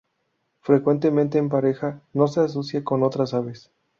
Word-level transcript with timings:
Frecuentemente 0.61 1.37
en 1.37 1.49
pareja, 1.49 2.01
no 2.13 2.27
se 2.27 2.39
asocia 2.39 2.83
con 2.83 3.03
otras 3.03 3.35
aves. 3.35 3.69